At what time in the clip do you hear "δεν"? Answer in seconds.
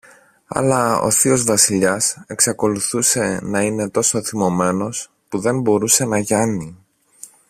5.39-5.61